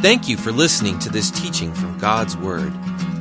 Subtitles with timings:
[0.00, 2.70] Thank you for listening to this teaching from God's Word.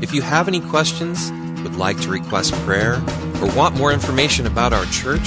[0.03, 1.31] If you have any questions,
[1.63, 2.95] would like to request prayer,
[3.41, 5.25] or want more information about our church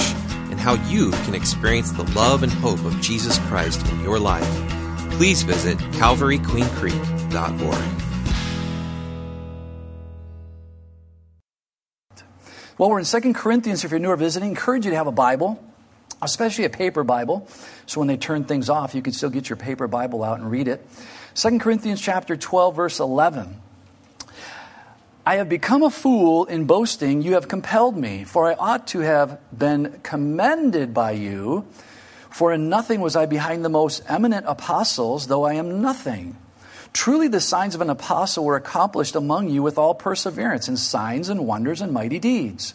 [0.51, 4.47] and how you can experience the love and hope of Jesus Christ in your life,
[5.13, 8.03] please visit calvaryqueencreek.org.
[12.77, 13.83] Well, we're in 2 Corinthians.
[13.83, 15.59] If you're new or visiting, I encourage you to have a Bible,
[16.21, 17.47] especially a paper Bible.
[17.87, 20.49] So when they turn things off, you can still get your paper Bible out and
[20.49, 20.87] read it.
[21.35, 23.61] 2 Corinthians chapter 12, verse 11.
[25.25, 27.21] I have become a fool in boasting.
[27.21, 31.67] You have compelled me, for I ought to have been commended by you.
[32.31, 36.35] For in nothing was I behind the most eminent apostles, though I am nothing.
[36.93, 41.29] Truly, the signs of an apostle were accomplished among you with all perseverance, in signs
[41.29, 42.73] and wonders and mighty deeds.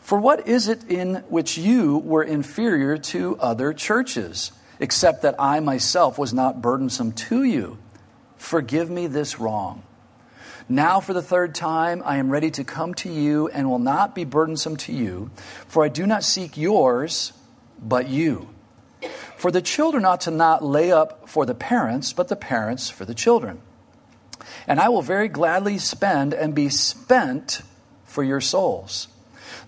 [0.00, 4.50] For what is it in which you were inferior to other churches,
[4.80, 7.78] except that I myself was not burdensome to you?
[8.36, 9.82] Forgive me this wrong.
[10.68, 14.14] Now, for the third time, I am ready to come to you and will not
[14.14, 15.30] be burdensome to you,
[15.68, 17.32] for I do not seek yours,
[17.80, 18.48] but you.
[19.36, 23.04] For the children ought to not lay up for the parents, but the parents for
[23.04, 23.60] the children.
[24.66, 27.62] And I will very gladly spend and be spent
[28.04, 29.08] for your souls.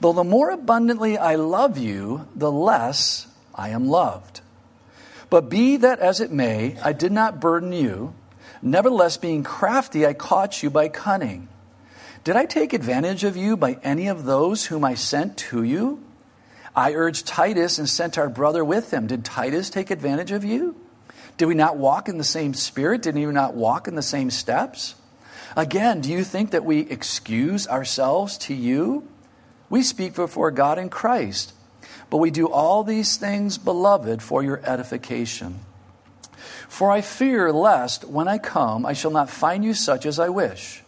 [0.00, 4.41] Though the more abundantly I love you, the less I am loved.
[5.31, 8.15] But be that as it may, I did not burden you.
[8.62, 11.48] Nevertheless, being crafty, I caught you by cunning.
[12.25, 16.03] Did I take advantage of you by any of those whom I sent to you?
[16.75, 19.06] I urged Titus and sent our brother with him.
[19.06, 20.77] Did Titus take advantage of you?
[21.37, 23.03] Did we not walk in the same spirit?
[23.03, 24.95] Did we not walk in the same steps?
[25.56, 29.09] Again, do you think that we excuse ourselves to you?
[29.71, 31.53] We speak before God in Christ.
[32.11, 35.61] But we do all these things, beloved, for your edification.
[36.69, 40.28] For I fear lest, when I come, I shall not find you such as I
[40.28, 40.82] wish,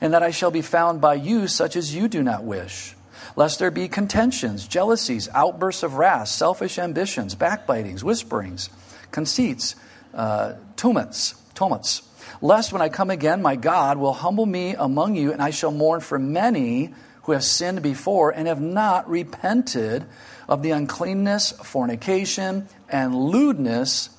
[0.00, 2.94] and that I shall be found by you such as you do not wish
[3.36, 8.70] lest there be contentions, jealousies, outbursts of wrath, selfish ambitions, backbitings, whisperings,
[9.10, 9.74] conceits,
[10.14, 12.02] uh, tumults, tumults.
[12.40, 15.70] Lest when I come again, my God will humble me among you, and I shall
[15.70, 20.04] mourn for many who have sinned before and have not repented
[20.48, 24.10] of the uncleanness, fornication, and lewdness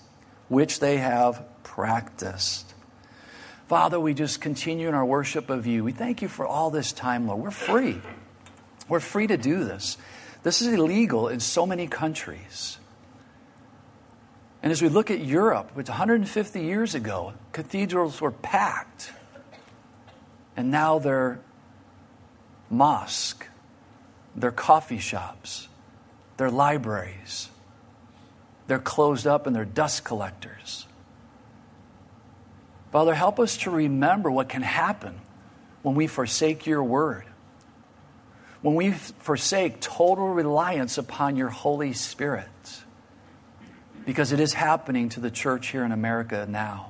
[0.47, 2.73] which they have practiced.
[3.67, 5.83] Father, we just continue in our worship of you.
[5.83, 7.41] We thank you for all this time, Lord.
[7.41, 7.99] We're free.
[8.87, 9.97] We're free to do this.
[10.43, 12.77] This is illegal in so many countries.
[14.61, 19.11] And as we look at Europe, which 150 years ago, cathedrals were packed.
[20.55, 21.39] And now they're
[22.69, 23.47] mosque,
[24.35, 25.67] they're coffee shops,
[26.37, 27.49] they're libraries,
[28.67, 30.85] they're closed up and they're dust collectors.
[32.91, 35.19] Father, help us to remember what can happen
[35.81, 37.25] when we forsake your word
[38.65, 42.47] when we forsake total reliance upon your Holy Spirit,
[44.07, 46.89] because it is happening to the church here in America now.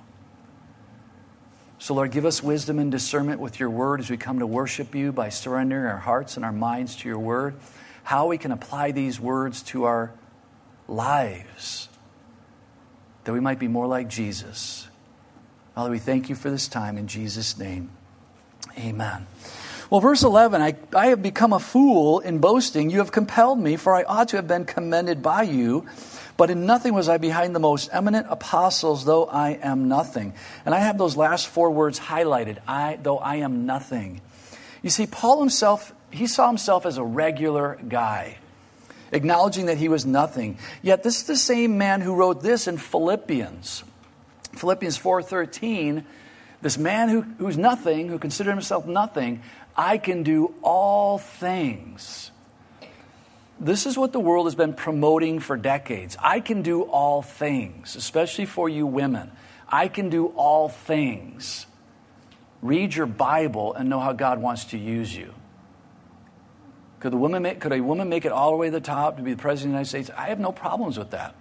[1.78, 4.96] So, Lord, give us wisdom and discernment with your word as we come to worship
[4.96, 7.56] you by surrendering our hearts and our minds to your word,
[8.06, 10.14] how we can apply these words to our
[10.88, 11.90] lives,
[13.24, 14.88] that we might be more like Jesus.
[15.74, 17.90] Father, we thank you for this time in Jesus' name.
[18.78, 19.26] Amen.
[19.90, 22.92] Well, verse 11, I, I have become a fool in boasting.
[22.92, 25.88] You have compelled me, for I ought to have been commended by you.
[26.38, 30.36] But in nothing was I behind the most eminent apostles, though I am nothing.
[30.64, 34.22] And I have those last four words highlighted I, though I am nothing.
[34.84, 38.38] You see, Paul himself, he saw himself as a regular guy,
[39.12, 40.58] acknowledging that he was nothing.
[40.82, 43.84] Yet this is the same man who wrote this in Philippians.
[44.54, 46.06] Philippians 4:13,
[46.62, 49.42] this man who, who's nothing, who considered himself nothing,
[49.76, 52.32] I can do all things.
[53.60, 56.18] This is what the world has been promoting for decades.
[56.22, 59.32] I can do all things, especially for you women.
[59.68, 61.66] I can do all things.
[62.62, 65.34] Read your Bible and know how God wants to use you.
[67.00, 69.18] Could, the woman make, could a woman make it all the way to the top
[69.18, 70.10] to be the President of the United States?
[70.18, 71.36] I have no problems with that.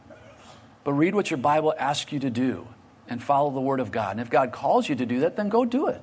[0.83, 2.67] But read what your Bible asks you to do
[3.09, 4.13] and follow the Word of God.
[4.13, 6.03] And if God calls you to do that, then go do it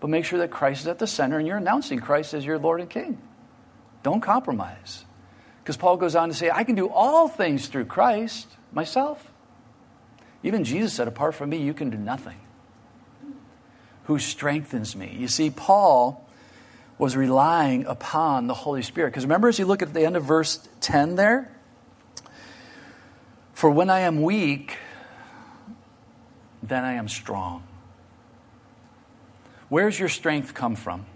[0.00, 2.58] but make sure that Christ is at the center and you're announcing Christ as your
[2.58, 3.18] Lord and King.
[4.02, 5.04] Don't compromise.
[5.62, 9.30] Because Paul goes on to say, I can do all things through Christ myself.
[10.42, 12.38] Even Jesus said, Apart from me, you can do nothing.
[14.04, 15.14] Who strengthens me?
[15.18, 16.26] You see, Paul
[17.00, 19.08] was relying upon the Holy Spirit.
[19.10, 21.50] Because remember, as you look at the end of verse 10 there,
[23.54, 24.76] for when I am weak,
[26.62, 27.62] then I am strong.
[29.70, 31.06] Where's your strength come from?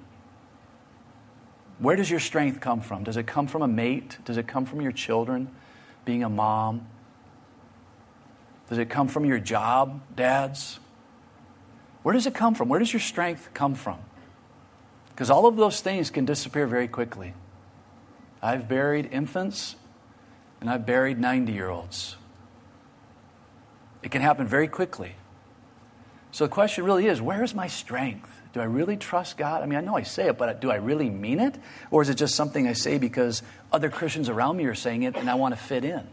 [1.79, 3.05] Where does your strength come from?
[3.05, 4.17] Does it come from a mate?
[4.25, 5.55] Does it come from your children,
[6.07, 6.87] being a mom?
[8.71, 10.79] Does it come from your job, dads?
[12.03, 12.71] Where does it come from?
[12.71, 13.99] Where does your strength come from?
[15.15, 17.35] Because all of those things can disappear very quickly.
[18.43, 19.77] I've buried infants
[20.61, 22.17] and I've buried 90 year olds.
[24.03, 25.15] It can happen very quickly.
[26.31, 28.31] So the question really is where is my strength?
[28.53, 29.63] Do I really trust God?
[29.63, 31.57] I mean, I know I say it, but do I really mean it?
[31.91, 35.17] Or is it just something I say because other Christians around me are saying it
[35.17, 36.07] and I want to fit in?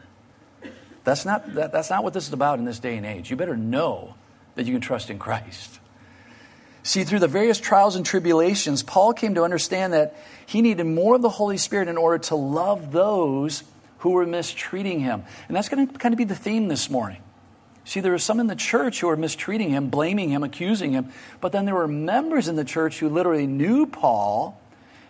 [1.03, 3.29] That's not, that, that's not what this is about in this day and age.
[3.29, 4.15] You better know
[4.55, 5.79] that you can trust in Christ.
[6.83, 11.15] See, through the various trials and tribulations, Paul came to understand that he needed more
[11.15, 13.63] of the Holy Spirit in order to love those
[13.99, 15.23] who were mistreating him.
[15.47, 17.21] And that's going to kind of be the theme this morning.
[17.83, 21.11] See, there were some in the church who were mistreating him, blaming him, accusing him,
[21.39, 24.59] but then there were members in the church who literally knew Paul,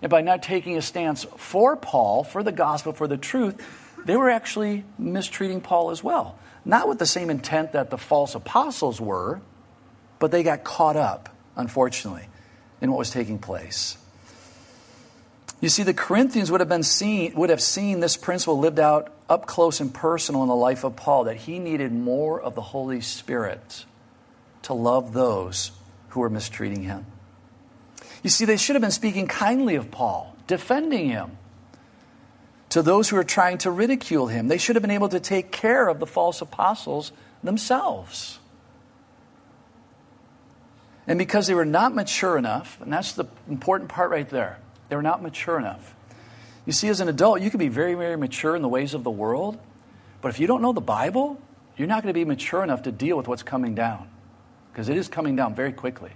[0.02, 3.62] and by not taking a stance for Paul, for the gospel, for the truth,
[4.06, 6.38] they were actually mistreating Paul as well.
[6.64, 9.42] Not with the same intent that the false apostles were,
[10.20, 11.30] but they got caught up,
[11.62, 12.28] unfortunately,
[12.81, 13.98] in what was taking place.
[15.62, 19.13] You see, the Corinthians would have been seen, would have seen this principle lived out
[19.30, 22.62] up close and personal in the life of Paul, that he needed more of the
[22.62, 23.86] Holy Spirit
[24.63, 25.72] to love those
[26.10, 27.06] who were mistreating him.
[28.24, 31.38] You see, they should have been speaking kindly of Paul, defending him.
[32.69, 35.52] To those who were trying to ridicule him, they should have been able to take
[35.52, 37.12] care of the false apostles
[37.44, 38.40] themselves.
[41.12, 44.96] And because they were not mature enough, and that's the important part right there, they
[44.96, 45.94] were not mature enough.
[46.66, 49.04] You see, as an adult, you can be very, very mature in the ways of
[49.04, 49.60] the world,
[50.22, 51.38] but if you don't know the Bible,
[51.75, 54.08] you're not going to be mature enough to deal with what's coming down,
[54.72, 56.12] because it is coming down very quickly.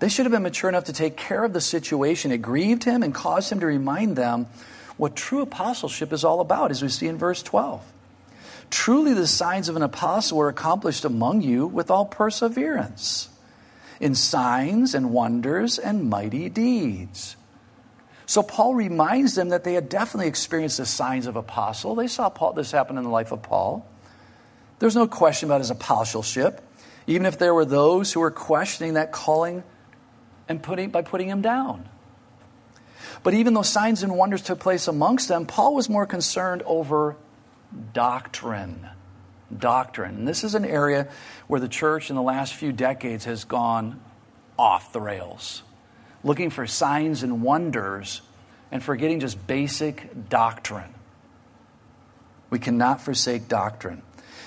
[0.00, 2.32] They should have been mature enough to take care of the situation.
[2.32, 4.46] It grieved him and caused him to remind them
[4.98, 7.82] what true apostleship is all about, as we see in verse 12.
[8.70, 13.28] Truly, the signs of an apostle were accomplished among you with all perseverance
[14.00, 17.36] in signs and wonders and mighty deeds.
[18.26, 21.94] So Paul reminds them that they had definitely experienced the signs of apostle.
[21.94, 23.86] They saw Paul, this happen in the life of Paul.
[24.80, 26.60] There's no question about his apostleship,
[27.06, 29.62] even if there were those who were questioning that calling
[30.48, 31.88] and putting, by putting him down.
[33.22, 37.16] But even though signs and wonders took place amongst them, Paul was more concerned over
[37.92, 38.88] doctrine
[39.56, 40.16] doctrine.
[40.16, 41.08] And this is an area
[41.46, 44.00] where the church in the last few decades has gone
[44.58, 45.62] off the rails,
[46.24, 48.22] looking for signs and wonders
[48.72, 50.92] and forgetting just basic doctrine.
[52.50, 54.02] We cannot forsake doctrine.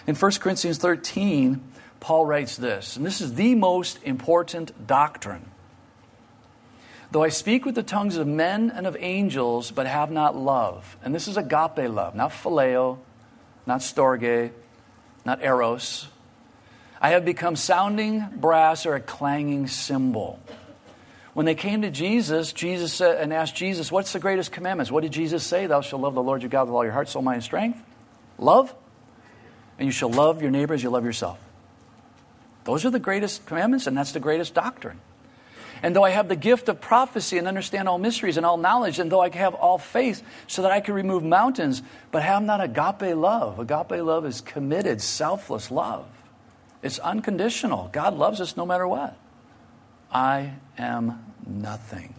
[0.07, 1.61] In 1 Corinthians 13,
[1.99, 5.45] Paul writes this, and this is the most important doctrine.
[7.11, 10.97] Though I speak with the tongues of men and of angels, but have not love,
[11.03, 12.99] and this is agape love, not phileo,
[13.65, 14.51] not storge,
[15.25, 16.07] not eros.
[17.01, 20.39] I have become sounding brass or a clanging cymbal.
[21.33, 24.91] When they came to Jesus, Jesus said, and asked Jesus, What's the greatest commandments?
[24.91, 25.67] What did Jesus say?
[25.67, 27.81] Thou shalt love the Lord your God with all your heart, soul, mind, and strength.
[28.37, 28.73] Love.
[29.77, 31.39] And you shall love your neighbor as you love yourself.
[32.65, 34.99] Those are the greatest commandments, and that's the greatest doctrine.
[35.81, 38.99] And though I have the gift of prophecy and understand all mysteries and all knowledge,
[38.99, 41.81] and though I have all faith so that I can remove mountains,
[42.11, 43.59] but have not agape love.
[43.59, 46.05] Agape love is committed, selfless love.
[46.81, 47.89] It's unconditional.
[47.91, 49.17] God loves us no matter what.
[50.11, 52.15] I am nothing.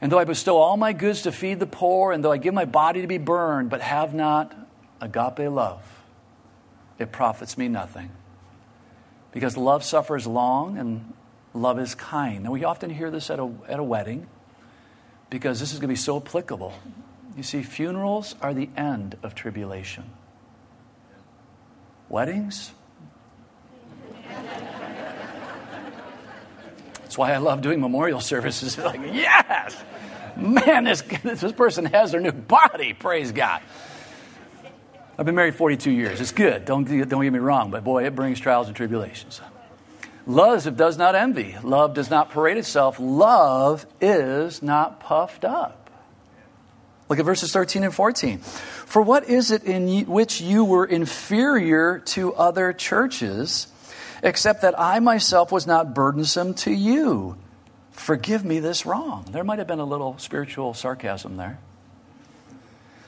[0.00, 2.54] And though I bestow all my goods to feed the poor, and though I give
[2.54, 4.54] my body to be burned, but have not
[5.00, 5.82] agape love,
[6.98, 8.10] it profits me nothing.
[9.32, 11.12] Because love suffers long and
[11.54, 12.44] love is kind.
[12.44, 14.26] Now, we often hear this at a, at a wedding
[15.28, 16.74] because this is going to be so applicable.
[17.36, 20.10] You see, funerals are the end of tribulation.
[22.08, 22.72] Weddings?
[27.10, 28.78] That's why I love doing memorial services.
[28.84, 29.76] like, yes!
[30.36, 33.62] Man, this, this person has their new body, praise God.
[35.20, 36.18] I've been married 42 years.
[36.18, 36.64] It's good.
[36.64, 39.42] Don't, don't get me wrong, but boy, it brings trials and tribulations.
[40.26, 41.58] Love does not envy.
[41.62, 42.96] Love does not parade itself.
[42.98, 45.90] Love is not puffed up.
[47.10, 48.38] Look at verses 13 and 14.
[48.38, 53.66] For what is it in which you were inferior to other churches,
[54.22, 57.36] except that I myself was not burdensome to you?
[57.90, 59.26] Forgive me this wrong.
[59.30, 61.58] There might have been a little spiritual sarcasm there.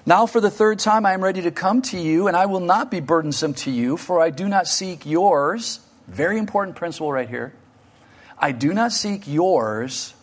[0.05, 2.61] Now, for the third time, I am ready to come to you, and I will
[2.61, 7.29] not be burdensome to you, for I do not seek yours, Very important principle right
[7.29, 7.55] here.
[8.37, 10.15] I do not seek yours,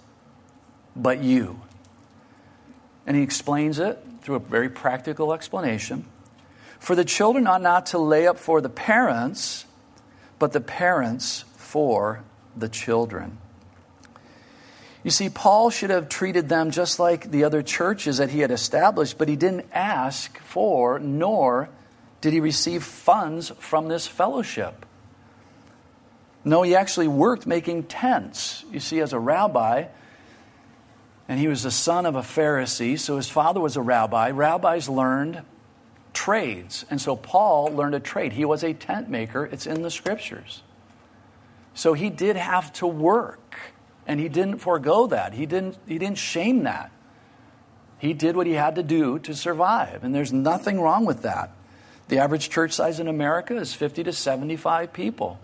[0.96, 1.62] but you.
[3.08, 6.06] And he explains it through a very practical explanation.
[6.80, 9.66] For the children ought not to lay up for the parents,
[10.38, 12.24] but the parents for
[12.56, 13.38] the children.
[15.04, 18.52] You see, Paul should have treated them just like the other churches that he had
[18.52, 21.70] established, but he didn't ask for, nor
[22.22, 24.86] did he receive funds from this fellowship.
[26.44, 28.66] No, he actually worked making tents.
[28.72, 29.86] You see, as a rabbi,
[31.28, 34.32] and he was the son of a Pharisee, so his father was a rabbi.
[34.32, 35.44] Rabbis learned
[36.12, 38.34] trades, and so Paul learned a trade.
[38.34, 40.64] He was a tent maker, it's in the scriptures.
[41.74, 43.58] So he did have to work,
[44.10, 45.34] and he didn't forego that.
[45.34, 46.92] He didn't, he didn't shame that.
[48.00, 51.52] He did what he had to do to survive, and there's nothing wrong with that.
[52.08, 55.40] The average church size in America is 50 to 75 people,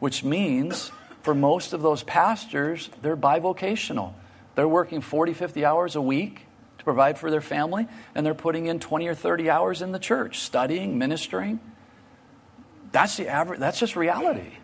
[0.00, 0.92] which means
[1.22, 4.12] for most of those pastors, they're bivocational.
[4.54, 6.44] They're working 40, 50 hours a week
[6.76, 9.98] to provide for their family, and they're putting in 20 or 30 hours in the
[9.98, 11.58] church, studying, ministering.
[12.92, 14.58] That's the average, that's just reality.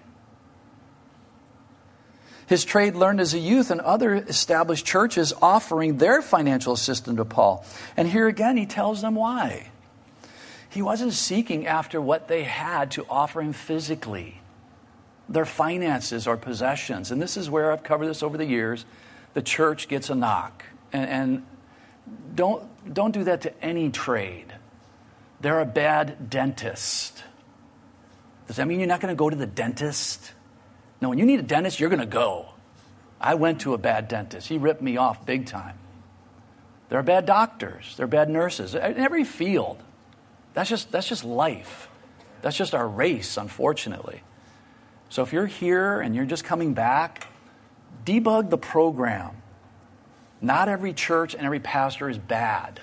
[2.46, 7.24] His trade learned as a youth, and other established churches offering their financial assistance to
[7.24, 7.64] Paul.
[7.96, 9.70] And here again, he tells them why.
[10.68, 14.40] He wasn't seeking after what they had to offer him physically,
[15.28, 17.10] their finances or possessions.
[17.10, 18.84] And this is where I've covered this over the years.
[19.32, 20.64] The church gets a knock.
[20.92, 21.46] And, and
[22.34, 24.52] don't, don't do that to any trade.
[25.40, 27.22] They're a bad dentist.
[28.46, 30.33] Does that mean you're not going to go to the dentist?
[31.04, 32.46] No, when you need a dentist, you're going to go.
[33.20, 34.48] I went to a bad dentist.
[34.48, 35.76] He ripped me off big time.
[36.88, 39.82] There are bad doctors, there are bad nurses in every field.
[40.54, 41.90] That's just, that's just life.
[42.40, 44.22] That's just our race, unfortunately.
[45.10, 47.26] So if you're here and you're just coming back,
[48.06, 49.42] debug the program.
[50.40, 52.80] Not every church and every pastor is bad,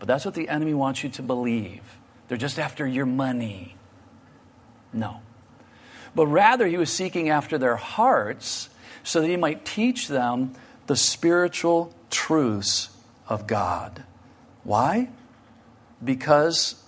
[0.00, 1.82] but that's what the enemy wants you to believe.
[2.26, 3.76] They're just after your money.
[4.92, 5.20] No.
[6.14, 8.68] But rather, he was seeking after their hearts
[9.02, 10.52] so that he might teach them
[10.86, 12.90] the spiritual truths
[13.28, 14.04] of God.
[14.62, 15.08] Why?
[16.02, 16.82] Because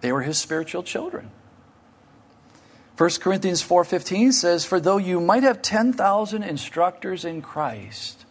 [0.00, 1.30] they were his spiritual children.
[2.96, 8.24] 1 Corinthians 4:15 says, "For though you might have 10,000 instructors in Christ,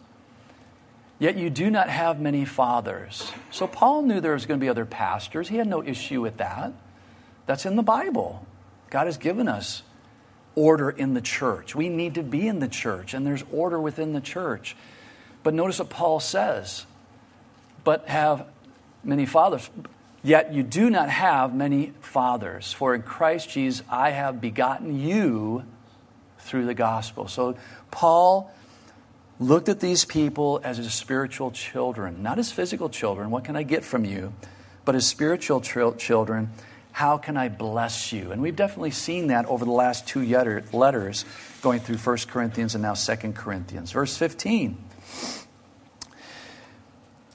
[1.18, 4.68] yet you do not have many fathers." So Paul knew there was going to be
[4.68, 5.48] other pastors.
[5.48, 6.72] He had no issue with that.
[7.46, 8.44] That's in the Bible.
[8.90, 9.82] God has given us
[10.58, 11.76] order in the church.
[11.76, 14.74] We need to be in the church, and there's order within the church.
[15.44, 16.84] But notice what Paul says,
[17.84, 18.44] but have
[19.04, 19.70] many fathers.
[20.24, 25.62] Yet you do not have many fathers, for in Christ Jesus I have begotten you
[26.40, 27.28] through the gospel.
[27.28, 27.56] So
[27.92, 28.50] Paul
[29.38, 33.30] looked at these people as his spiritual children, not as physical children.
[33.30, 34.32] What can I get from you?
[34.84, 36.50] But as spiritual children.
[36.98, 38.32] How can I bless you?
[38.32, 40.24] And we've definitely seen that over the last two
[40.72, 41.24] letters,
[41.62, 43.92] going through 1 Corinthians and now 2 Corinthians.
[43.92, 44.76] Verse 15.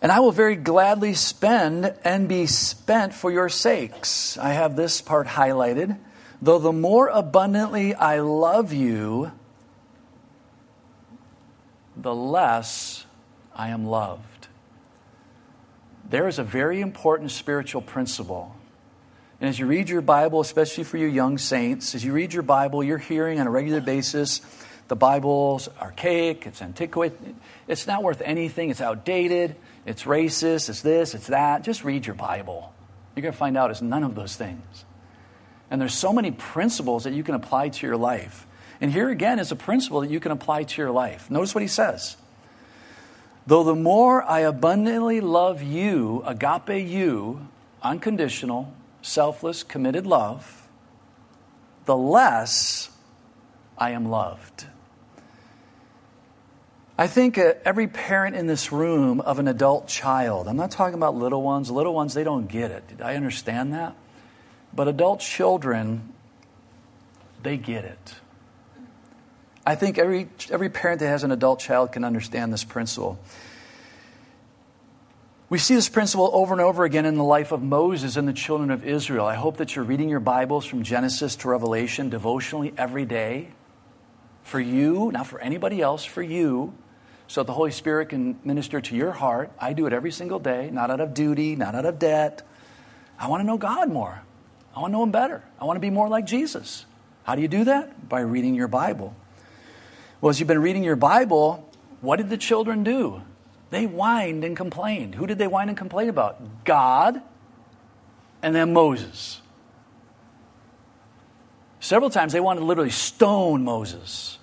[0.01, 4.37] And I will very gladly spend and be spent for your sakes.
[4.37, 5.97] I have this part highlighted.
[6.41, 9.31] Though the more abundantly I love you,
[11.95, 13.05] the less
[13.55, 14.49] I am loved.
[16.09, 18.57] There is a very important spiritual principle.
[19.43, 22.43] And as you read your Bible, especially for you young saints, as you read your
[22.43, 24.39] Bible, you're hearing on a regular basis
[24.87, 27.35] the Bible's archaic, it's antiquated,
[27.67, 31.63] it's not worth anything, it's outdated it's racist, it's this, it's that.
[31.63, 32.73] Just read your Bible.
[33.15, 34.85] You're going to find out it's none of those things.
[35.69, 38.47] And there's so many principles that you can apply to your life.
[38.79, 41.29] And here again is a principle that you can apply to your life.
[41.29, 42.15] Notice what he says.
[43.45, 47.49] Though the more I abundantly love you, agape you,
[47.81, 48.73] unconditional,
[49.03, 50.67] selfless, committed love,
[51.85, 52.89] the less
[53.77, 54.65] I am loved.
[56.97, 60.95] I think uh, every parent in this room of an adult child, I'm not talking
[60.95, 61.69] about little ones.
[61.69, 62.83] Little ones, they don't get it.
[63.01, 63.95] I understand that.
[64.73, 66.13] But adult children,
[67.41, 68.15] they get it.
[69.65, 73.19] I think every, every parent that has an adult child can understand this principle.
[75.53, 78.33] We see this principle over and over again in the life of Moses and the
[78.33, 79.27] children of Israel.
[79.27, 83.49] I hope that you're reading your Bibles from Genesis to Revelation devotionally every day.
[84.41, 86.73] For you, not for anybody else, for you
[87.27, 89.51] so the Holy Spirit can minister to your heart.
[89.59, 92.41] I do it every single day, not out of duty, not out of debt.
[93.19, 94.23] I want to know God more.
[94.75, 95.43] I want to know Him better.
[95.61, 96.83] I want to be more like Jesus.
[97.25, 98.09] How do you do that?
[98.09, 99.15] By reading your Bible.
[100.19, 101.69] Well, as you've been reading your Bible,
[102.01, 103.21] what did the children do?
[103.73, 105.15] They whined and complained.
[105.15, 106.63] Who did they whine and complain about?
[106.63, 107.19] God
[108.43, 109.41] and then Moses.
[111.79, 114.37] Several times they wanted to literally stone Moses.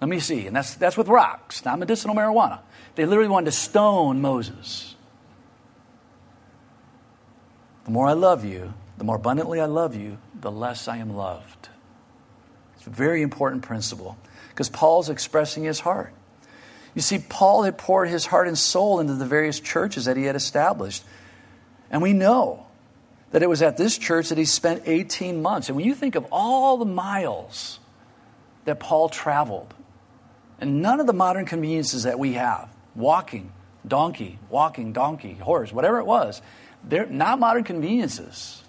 [0.00, 0.48] Let me see.
[0.48, 2.58] And that's, that's with rocks, not medicinal marijuana.
[2.96, 4.96] They literally wanted to stone Moses.
[7.84, 11.14] The more I love you, the more abundantly I love you, the less I am
[11.14, 11.68] loved.
[12.78, 16.12] It's a very important principle because Paul's expressing his heart.
[16.94, 20.24] You see, Paul had poured his heart and soul into the various churches that he
[20.24, 21.04] had established.
[21.90, 22.66] And we know
[23.32, 25.68] that it was at this church that he spent 18 months.
[25.68, 27.80] And when you think of all the miles
[28.64, 29.74] that Paul traveled,
[30.60, 33.52] and none of the modern conveniences that we have walking,
[33.86, 36.40] donkey, walking, donkey, horse, whatever it was
[36.86, 38.62] they're not modern conveniences.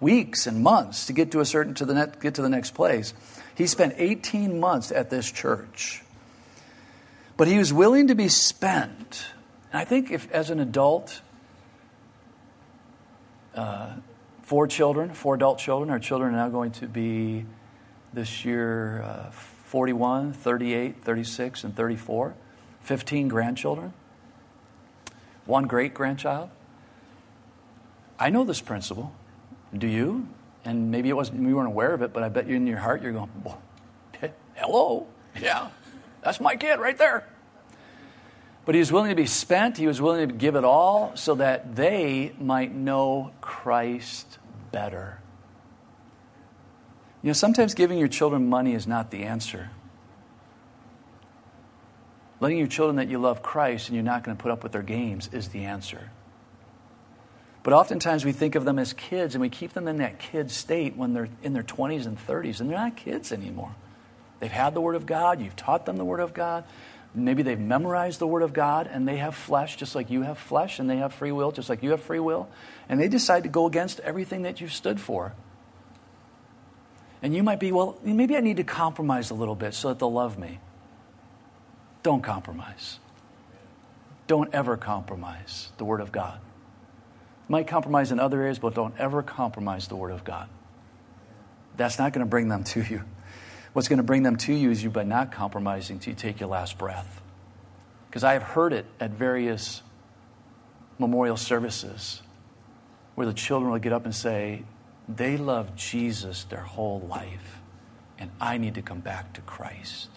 [0.00, 3.14] Weeks and months to get to a certain to the get to the next place.
[3.54, 6.02] He spent 18 months at this church.
[7.36, 9.26] But he was willing to be spent.
[9.72, 11.22] And I think if as an adult,
[13.54, 13.94] uh,
[14.42, 17.46] four children, four adult children, our children are now going to be
[18.12, 22.34] this year uh, 41, 38, 36, and 34.
[22.82, 23.92] 15 grandchildren,
[25.46, 26.50] one great grandchild.
[28.18, 29.12] I know this principle.
[29.76, 30.28] Do you?
[30.64, 32.78] And maybe it wasn't, you weren't aware of it, but I bet you in your
[32.78, 33.30] heart you're going,
[34.54, 35.06] hello,
[35.40, 35.70] yeah,
[36.22, 37.26] that's my kid right there.
[38.64, 41.34] But he was willing to be spent, he was willing to give it all so
[41.34, 44.38] that they might know Christ
[44.70, 45.18] better.
[47.22, 49.70] You know, sometimes giving your children money is not the answer.
[52.40, 54.72] Letting your children that you love Christ and you're not going to put up with
[54.72, 56.10] their games is the answer.
[57.62, 60.50] But oftentimes we think of them as kids and we keep them in that kid
[60.50, 63.76] state when they're in their 20s and 30s, and they're not kids anymore.
[64.42, 66.64] They've had the Word of God, you've taught them the Word of God.
[67.14, 70.36] Maybe they've memorized the Word of God and they have flesh just like you have
[70.36, 72.48] flesh, and they have free will just like you have free will.
[72.88, 75.32] And they decide to go against everything that you've stood for.
[77.22, 80.00] And you might be, well, maybe I need to compromise a little bit so that
[80.00, 80.58] they'll love me.
[82.02, 82.98] Don't compromise.
[84.26, 86.40] Don't ever compromise the Word of God
[87.52, 90.48] might compromise in other areas, but don't ever compromise the Word of God.
[91.76, 93.02] That's not going to bring them to you.
[93.72, 96.40] What's going to bring them to you is you by not compromising till you take
[96.40, 97.22] your last breath.
[98.08, 99.82] Because I have heard it at various
[100.98, 102.22] memorial services
[103.14, 104.64] where the children will get up and say,
[105.08, 107.60] they love Jesus their whole life,
[108.18, 110.08] and I need to come back to Christ.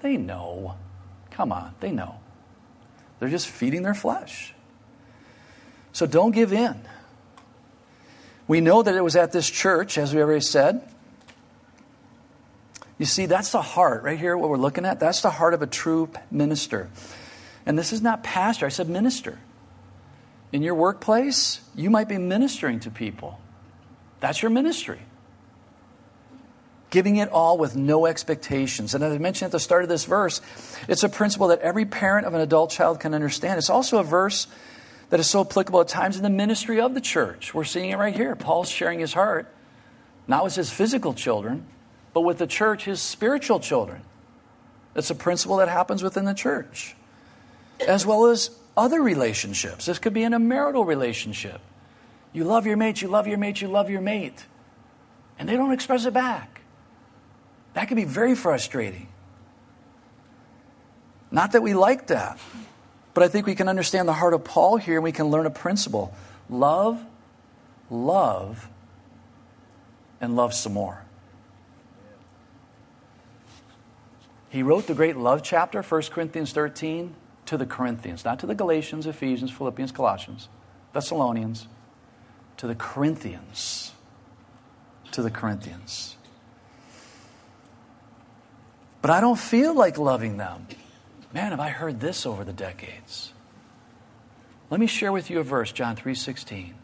[0.00, 0.76] They know.
[1.30, 2.20] Come on, they know.
[3.18, 4.54] They're just feeding their flesh.
[5.92, 6.80] So don't give in.
[8.48, 10.86] We know that it was at this church, as we already said.
[12.98, 15.00] You see, that's the heart right here, what we're looking at.
[15.00, 16.88] That's the heart of a true minister.
[17.66, 19.38] And this is not pastor, I said minister.
[20.52, 23.40] In your workplace, you might be ministering to people.
[24.20, 25.00] That's your ministry.
[26.90, 28.94] Giving it all with no expectations.
[28.94, 30.40] And as I mentioned at the start of this verse,
[30.86, 33.58] it's a principle that every parent of an adult child can understand.
[33.58, 34.46] It's also a verse
[35.10, 37.52] that is so applicable at times in the ministry of the church.
[37.52, 38.36] We're seeing it right here.
[38.36, 39.52] Paul's sharing his heart,
[40.28, 41.66] not with his physical children,
[42.14, 44.00] but with the church, his spiritual children.
[44.94, 46.94] It's a principle that happens within the church,
[47.86, 49.86] as well as other relationships.
[49.86, 51.60] This could be in a marital relationship.
[52.32, 54.46] You love your mate, you love your mate, you love your mate,
[55.38, 56.62] and they don't express it back.
[57.74, 59.08] That can be very frustrating.
[61.32, 62.38] Not that we like that,
[63.12, 65.46] but I think we can understand the heart of Paul here and we can learn
[65.46, 66.14] a principle
[66.48, 67.04] love,
[67.90, 68.68] love,
[70.20, 71.03] and love some more.
[74.54, 78.54] He wrote the great love chapter, 1 Corinthians 13, to the Corinthians, not to the
[78.54, 80.48] Galatians, Ephesians, Philippians, Colossians,
[80.92, 81.66] Thessalonians,
[82.58, 83.90] to the Corinthians.
[85.10, 86.16] To the Corinthians.
[89.02, 90.68] But I don't feel like loving them.
[91.32, 93.32] Man, have I heard this over the decades.
[94.70, 96.74] Let me share with you a verse, John 3:16.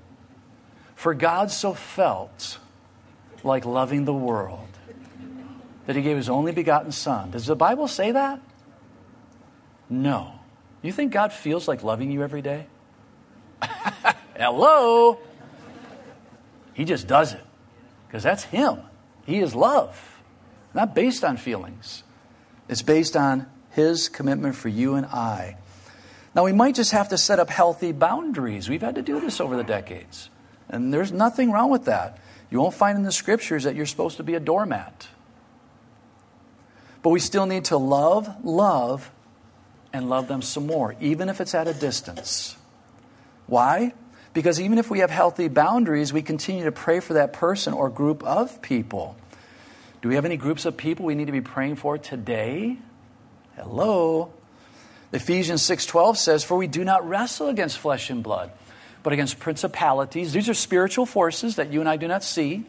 [0.97, 2.59] For God so felt
[3.45, 4.80] like loving the world
[5.87, 7.31] that he gave his only begotten son.
[7.31, 8.41] Does the Bible say that?
[9.89, 10.33] No.
[10.83, 12.67] You think God feels like loving you every day?
[14.37, 15.19] Hello.
[16.75, 17.45] He just does it
[18.07, 18.79] because that's him.
[19.27, 20.19] He is love.
[20.73, 22.05] Not based on feelings.
[22.69, 25.57] It's based on his commitment for you and I.
[26.35, 28.69] Now, we might just have to set up healthy boundaries.
[28.69, 30.31] We've had to do this over the decades.
[30.69, 32.19] And there's nothing wrong with that.
[32.51, 35.09] You won't find in the scriptures that you're supposed to be a doormat.
[37.03, 39.11] But we still need to love, love,
[39.93, 42.57] and love them some more, even if it's at a distance.
[43.47, 43.95] Why?
[44.33, 47.89] Because even if we have healthy boundaries, we continue to pray for that person or
[47.89, 49.17] group of people.
[50.03, 52.77] Do we have any groups of people we need to be praying for today?
[53.57, 54.33] Hello.
[55.13, 58.53] Ephesians 6:12 says, "For we do not wrestle against flesh and blood,
[59.03, 62.67] but against principalities." These are spiritual forces that you and I do not see,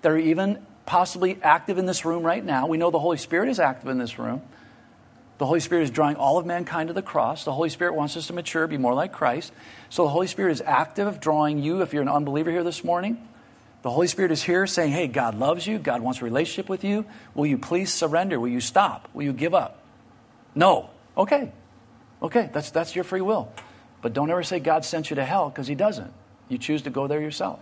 [0.00, 2.66] that are even possibly active in this room right now.
[2.66, 4.42] We know the Holy Spirit is active in this room.
[5.38, 7.46] The Holy Spirit is drawing all of mankind to the cross.
[7.46, 9.54] The Holy Spirit wants us to mature, be more like Christ.
[9.88, 11.80] So the Holy Spirit is active, drawing you.
[11.80, 13.26] If you're an unbeliever here this morning,
[13.80, 15.78] the Holy Spirit is here saying, Hey, God loves you.
[15.78, 17.06] God wants a relationship with you.
[17.34, 18.38] Will you please surrender?
[18.38, 19.08] Will you stop?
[19.14, 19.82] Will you give up?
[20.54, 20.90] No.
[21.16, 21.52] Okay.
[22.20, 23.50] Okay, that's, that's your free will.
[24.02, 26.12] But don't ever say God sent you to hell because He doesn't.
[26.50, 27.60] You choose to go there yourself.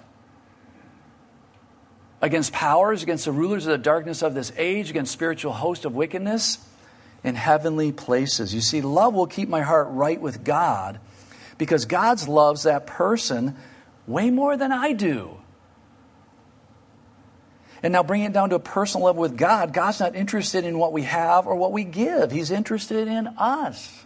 [2.22, 5.94] Against powers, against the rulers of the darkness of this age, against spiritual host of
[5.94, 6.58] wickedness
[7.24, 8.54] in heavenly places.
[8.54, 11.00] You see, love will keep my heart right with God
[11.58, 13.56] because God loves that person
[14.06, 15.36] way more than I do.
[17.82, 19.72] And now bring it down to a personal level with God.
[19.72, 24.04] God's not interested in what we have or what we give, He's interested in us.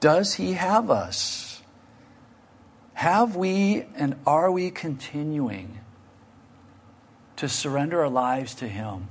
[0.00, 1.49] Does He have us?
[3.00, 5.80] Have we and are we continuing
[7.36, 9.08] to surrender our lives to Him?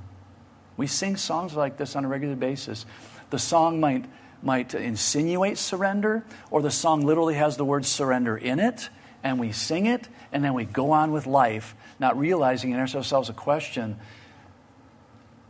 [0.76, 2.86] We sing songs like this on a regular basis.
[3.30, 4.04] The song might,
[4.44, 8.90] might insinuate surrender, or the song literally has the word surrender in it,
[9.24, 13.28] and we sing it, and then we go on with life, not realizing ask ourselves
[13.28, 13.98] a question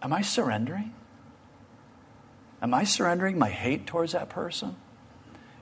[0.01, 0.95] Am I surrendering?
[2.63, 4.77] Am I surrendering my hate towards that person?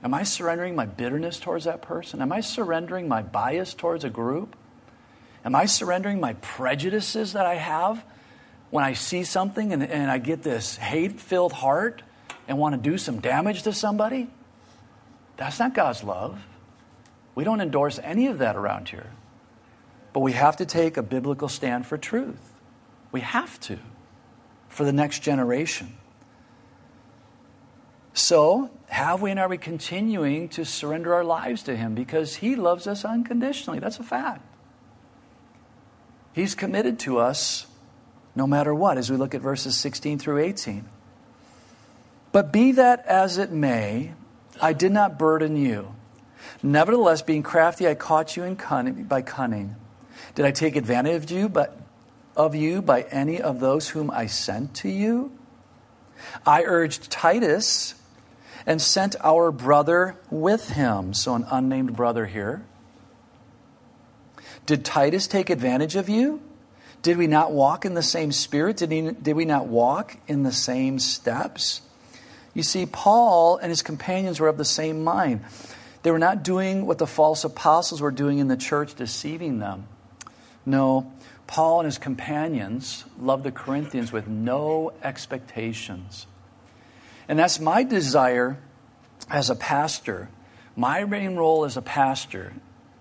[0.03, 2.21] Am I surrendering my bitterness towards that person?
[2.21, 4.55] Am I surrendering my bias towards a group?
[5.43, 8.03] Am I surrendering my prejudices that I have
[8.69, 12.03] when I see something and, and I get this hate filled heart
[12.47, 14.29] and want to do some damage to somebody?
[15.37, 16.45] That's not God's love.
[17.35, 19.11] We don't endorse any of that around here.
[20.11, 22.53] But we have to take a biblical stand for truth.
[23.11, 23.79] We have to
[24.67, 25.97] for the next generation.
[28.13, 31.95] So, have we and are we continuing to surrender our lives to Him?
[31.95, 33.79] Because He loves us unconditionally.
[33.79, 34.45] That's a fact.
[36.33, 37.67] He's committed to us
[38.35, 40.85] no matter what, as we look at verses 16 through 18.
[42.31, 44.13] But be that as it may,
[44.61, 45.95] I did not burden you.
[46.61, 49.75] Nevertheless, being crafty, I caught you in cunning, by cunning.
[50.35, 51.77] Did I take advantage of you, but
[52.35, 55.31] of you by any of those whom I sent to you?
[56.45, 57.95] I urged Titus
[58.69, 61.11] and sent our brother with him.
[61.15, 62.63] So, an unnamed brother here.
[64.67, 66.39] Did Titus take advantage of you?
[67.01, 68.77] Did we not walk in the same spirit?
[68.77, 71.81] Did, he, did we not walk in the same steps?
[72.53, 75.41] You see, Paul and his companions were of the same mind.
[76.03, 79.87] They were not doing what the false apostles were doing in the church, deceiving them.
[80.63, 81.11] No,
[81.47, 86.27] Paul and his companions loved the Corinthians with no expectations.
[87.29, 88.57] And that's my desire
[89.29, 90.29] as a pastor.
[90.75, 92.53] My main role as a pastor,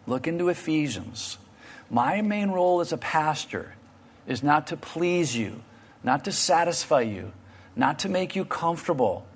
[0.07, 1.38] look into Ephesians.
[1.91, 3.75] My main role as a pastor
[4.27, 5.62] is not to please you,
[6.05, 7.33] not to satisfy you,
[7.75, 9.27] not to make you comfortable,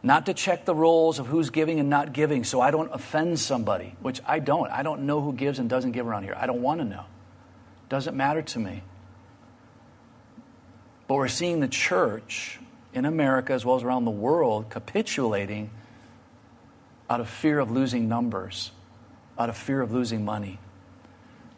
[0.00, 3.40] not to check the rolls of who's giving and not giving so I don't offend
[3.40, 4.70] somebody, which I don't.
[4.70, 6.36] I don't know who gives and doesn't give around here.
[6.38, 7.04] I don't want to know.
[7.88, 8.84] Doesn't matter to me.
[11.08, 12.60] But we're seeing the church
[12.94, 15.70] in America as well as around the world capitulating
[17.10, 18.70] out of fear of losing numbers,
[19.38, 20.58] out of fear of losing money.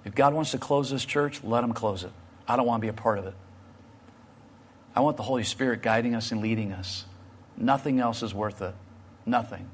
[0.05, 2.13] If God wants to close this church, let Him close it.
[2.49, 3.35] I don't want to be a part of it.
[4.95, 7.05] I want the Holy Spirit guiding us and leading us.
[7.57, 8.75] Nothing else is worth it.
[9.27, 9.69] Nothing.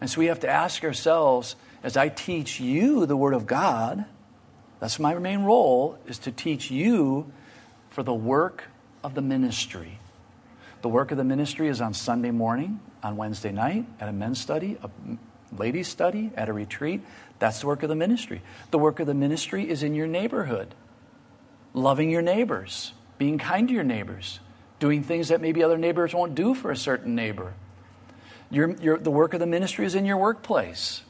[0.00, 4.06] And so we have to ask ourselves as I teach you the Word of God,
[4.78, 7.30] that's my main role, is to teach you
[7.90, 8.64] for the work
[9.04, 9.98] of the ministry.
[10.82, 14.40] The work of the ministry is on Sunday morning, on Wednesday night, at a men's
[14.40, 14.90] study, a
[15.56, 17.02] ladies' study, at a retreat.
[17.38, 18.42] That's the work of the ministry.
[18.70, 20.74] The work of the ministry is in your neighborhood
[21.72, 24.40] loving your neighbors, being kind to your neighbors,
[24.78, 27.54] doing things that maybe other neighbors won't do for a certain neighbor.
[28.50, 31.02] Your, your, the work of the ministry is in your workplace.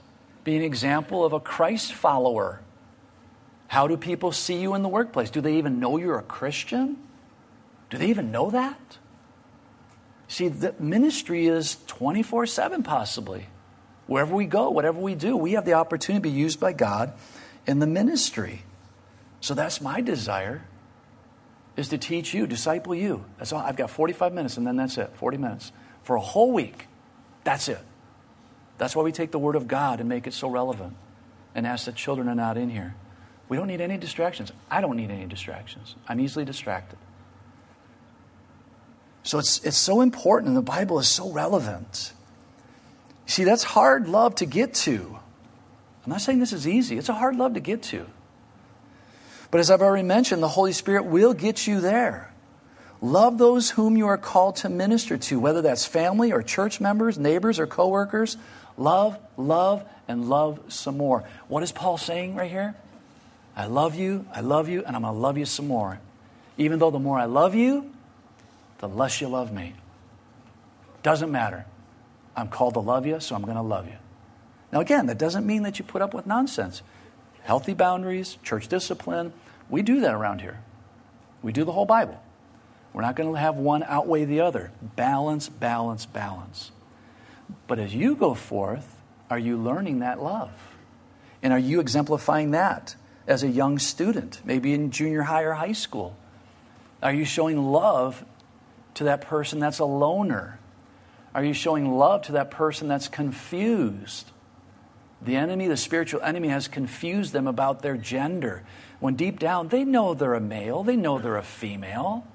[0.44, 2.60] Be an example of a Christ follower.
[3.68, 5.30] How do people see you in the workplace?
[5.30, 6.98] Do they even know you're a Christian?
[7.88, 8.98] Do they even know that?
[10.30, 13.48] See, the ministry is 24 7 possibly.
[14.06, 17.12] Wherever we go, whatever we do, we have the opportunity to be used by God
[17.66, 18.62] in the ministry.
[19.40, 20.62] So that's my desire
[21.76, 23.24] is to teach you, disciple you.
[23.38, 23.58] That's all.
[23.58, 25.10] I've got 45 minutes and then that's it.
[25.16, 26.86] 40 minutes for a whole week.
[27.42, 27.80] That's it.
[28.78, 30.94] That's why we take the word of God and make it so relevant
[31.56, 32.94] and ask that children are not in here.
[33.48, 34.52] We don't need any distractions.
[34.70, 35.96] I don't need any distractions.
[36.06, 36.98] I'm easily distracted.
[39.22, 42.12] So it's, it's so important, and the Bible is so relevant.
[43.26, 45.18] See, that's hard love to get to.
[46.04, 48.06] I'm not saying this is easy, it's a hard love to get to.
[49.50, 52.32] But as I've already mentioned, the Holy Spirit will get you there.
[53.02, 57.18] Love those whom you are called to minister to, whether that's family or church members,
[57.18, 58.36] neighbors or coworkers.
[58.76, 61.24] Love, love, and love some more.
[61.48, 62.74] What is Paul saying right here?
[63.56, 66.00] I love you, I love you, and I'm going to love you some more.
[66.58, 67.90] Even though the more I love you,
[68.80, 69.74] the less you love me.
[71.02, 71.66] Doesn't matter.
[72.36, 73.96] I'm called to love you, so I'm going to love you.
[74.72, 76.82] Now, again, that doesn't mean that you put up with nonsense.
[77.42, 79.32] Healthy boundaries, church discipline,
[79.68, 80.60] we do that around here.
[81.42, 82.20] We do the whole Bible.
[82.92, 84.72] We're not going to have one outweigh the other.
[84.96, 86.72] Balance, balance, balance.
[87.66, 90.52] But as you go forth, are you learning that love?
[91.42, 95.72] And are you exemplifying that as a young student, maybe in junior high or high
[95.72, 96.16] school?
[97.02, 98.24] Are you showing love
[98.94, 100.58] to that person that's a loner?
[101.34, 104.30] Are you showing love to that person that's confused?
[105.22, 108.64] The enemy, the spiritual enemy, has confused them about their gender.
[109.00, 112.26] When deep down, they know they're a male, they know they're a female.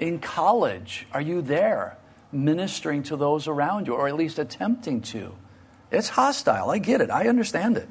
[0.00, 1.96] In college, are you there
[2.32, 5.34] ministering to those around you, or at least attempting to?
[5.90, 6.70] It's hostile.
[6.70, 7.10] I get it.
[7.10, 7.88] I understand it.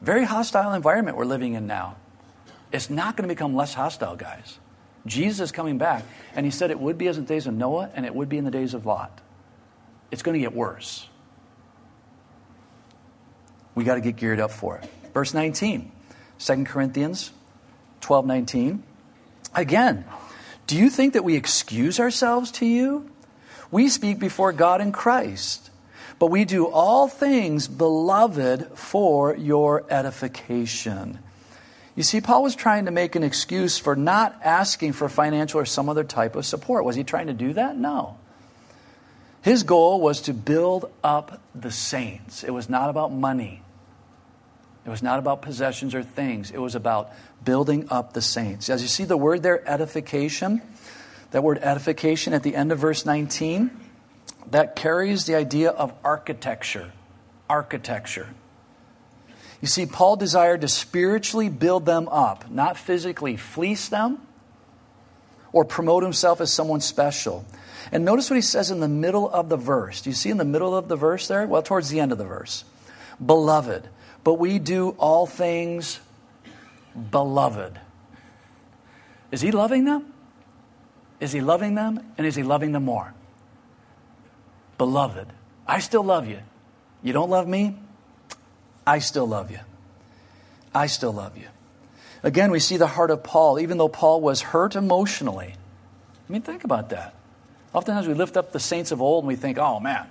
[0.00, 1.96] Very hostile environment we're living in now.
[2.72, 4.58] It's not going to become less hostile, guys.
[5.06, 7.54] Jesus is coming back, and he said it would be as in the days of
[7.54, 9.20] Noah, and it would be in the days of Lot.
[10.10, 11.08] It's going to get worse.
[13.74, 14.88] We got to get geared up for it.
[15.14, 15.90] Verse 19,
[16.38, 17.32] 2 Corinthians
[18.00, 18.82] 12 19.
[19.54, 20.04] Again,
[20.66, 23.10] do you think that we excuse ourselves to you?
[23.70, 25.70] We speak before God in Christ,
[26.18, 31.18] but we do all things, beloved, for your edification.
[32.00, 35.66] You see, Paul was trying to make an excuse for not asking for financial or
[35.66, 36.86] some other type of support.
[36.86, 37.76] Was he trying to do that?
[37.76, 38.16] No.
[39.42, 42.42] His goal was to build up the saints.
[42.42, 43.60] It was not about money,
[44.86, 46.50] it was not about possessions or things.
[46.50, 47.12] It was about
[47.44, 48.70] building up the saints.
[48.70, 50.62] As you see the word there, edification,
[51.32, 53.70] that word edification at the end of verse 19,
[54.52, 56.92] that carries the idea of architecture.
[57.50, 58.28] Architecture.
[59.60, 64.26] You see, Paul desired to spiritually build them up, not physically fleece them
[65.52, 67.44] or promote himself as someone special.
[67.92, 70.00] And notice what he says in the middle of the verse.
[70.00, 71.46] Do you see in the middle of the verse there?
[71.46, 72.64] Well, towards the end of the verse.
[73.24, 73.88] Beloved,
[74.24, 76.00] but we do all things
[77.10, 77.78] beloved.
[79.30, 80.12] Is he loving them?
[81.20, 82.12] Is he loving them?
[82.16, 83.12] And is he loving them more?
[84.78, 85.26] Beloved,
[85.66, 86.40] I still love you.
[87.02, 87.76] You don't love me?
[88.90, 89.60] I still love you.
[90.74, 91.46] I still love you.
[92.24, 95.54] Again, we see the heart of Paul, even though Paul was hurt emotionally.
[96.28, 97.14] I mean, think about that.
[97.72, 100.08] Oftentimes we lift up the saints of old and we think, oh man,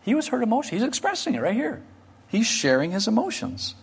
[0.00, 0.78] he was hurt emotionally.
[0.78, 1.82] He's expressing it right here.
[2.28, 3.74] He's sharing his emotions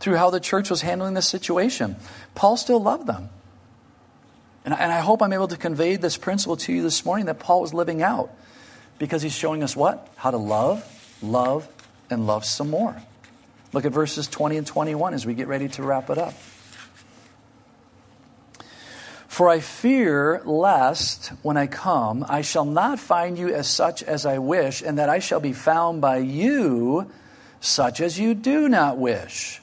[0.00, 1.96] through how the church was handling this situation.
[2.34, 3.30] Paul still loved them.
[4.66, 7.38] And and I hope I'm able to convey this principle to you this morning that
[7.38, 8.30] Paul was living out
[8.98, 10.06] because he's showing us what?
[10.16, 10.84] How to love,
[11.22, 11.66] love,
[12.10, 12.96] and love some more.
[13.76, 16.32] Look at verses 20 and 21 as we get ready to wrap it up.
[19.28, 24.24] For I fear lest, when I come, I shall not find you as such as
[24.24, 27.12] I wish, and that I shall be found by you
[27.60, 29.60] such as you do not wish.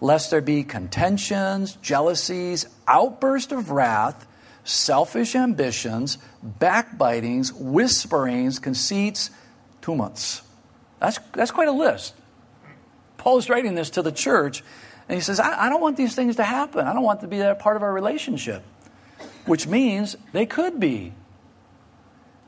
[0.00, 4.24] Lest there be contentions, jealousies, outburst of wrath,
[4.62, 9.30] selfish ambitions, backbitings, whisperings, conceits,
[9.82, 10.42] tumults.
[11.00, 12.14] That's, that's quite a list.
[13.28, 14.64] Paul is writing this to the church,
[15.06, 16.86] and he says, I, I don't want these things to happen.
[16.86, 18.62] I don't want to be a part of our relationship,
[19.44, 21.12] which means they could be.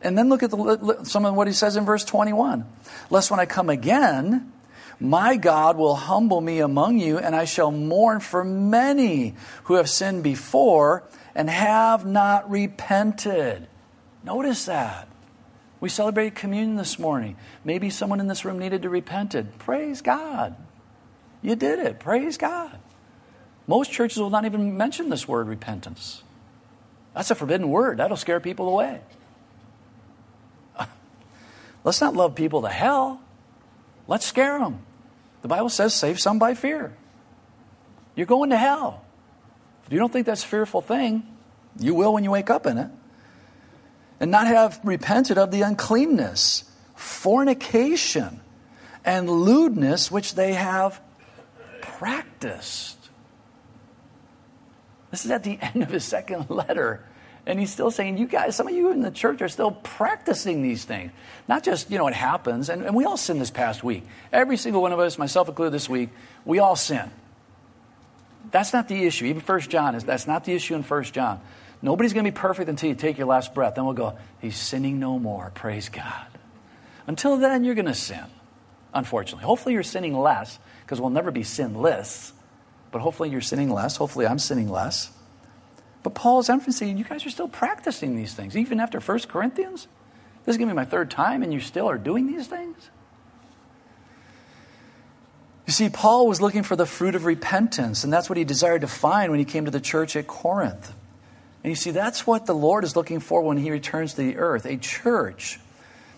[0.01, 2.65] And then look at the, some of what he says in verse 21
[3.11, 4.55] Lest when I come again,
[4.99, 9.91] my God will humble me among you, and I shall mourn for many who have
[9.91, 13.69] sinned before and have not repented.
[14.25, 15.09] Notice that.
[15.79, 17.37] We celebrated communion this morning.
[17.65, 19.37] Maybe someone in this room needed to repent.
[19.59, 20.57] Praise God.
[21.43, 22.01] You did it.
[22.01, 22.79] Praise God.
[23.67, 26.23] Most churches will not even mention this word repentance.
[27.15, 27.99] That's a forbidden word.
[27.99, 29.01] That'll scare people away.
[31.85, 33.21] Let's not love people to hell.
[34.07, 34.81] Let's scare them.
[35.43, 36.95] The Bible says save some by fear.
[38.15, 39.05] you're going to hell.
[39.87, 41.27] If you don't think that's a fearful thing,
[41.79, 42.91] you will when you wake up in it.
[44.19, 48.41] And not have repented of the uncleanness, fornication,
[49.05, 51.01] and lewdness which they have
[52.01, 52.97] practiced.
[55.11, 57.05] This is at the end of his second letter.
[57.45, 60.63] And he's still saying, you guys, some of you in the church are still practicing
[60.63, 61.13] these things.
[61.47, 62.71] Not just, you know, it happens.
[62.71, 64.05] And, and we all sin this past week.
[64.33, 66.09] Every single one of us, myself included this week,
[66.47, 67.11] we all sin.
[68.51, 69.27] That's not the issue.
[69.27, 71.41] Even First John is that's not the issue in First John.
[71.83, 73.75] Nobody's going to be perfect until you take your last breath.
[73.75, 75.51] Then we'll go, he's sinning no more.
[75.55, 76.27] Praise God.
[77.07, 78.25] Until then, you're going to sin,
[78.95, 79.45] unfortunately.
[79.45, 80.59] Hopefully, you're sinning less
[80.91, 82.33] because we'll never be sinless.
[82.91, 83.95] But hopefully, you're sinning less.
[83.95, 85.13] Hopefully, I'm sinning less.
[86.03, 89.87] But Paul's emphasizing you guys are still practicing these things, even after 1 Corinthians.
[90.45, 92.91] This is going to be my third time, and you still are doing these things?
[95.69, 98.81] You see, Paul was looking for the fruit of repentance, and that's what he desired
[98.81, 100.93] to find when he came to the church at Corinth.
[101.63, 104.39] And you see, that's what the Lord is looking for when he returns to the
[104.39, 105.61] earth a church